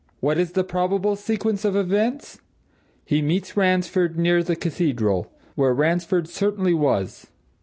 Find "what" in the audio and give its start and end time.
0.19-0.39